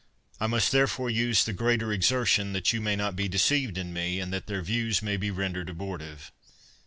[0.39, 4.19] I must therefore use the greater exertion, that you may not be deceived in me,
[4.19, 6.31] and that their views may be rendered abortive.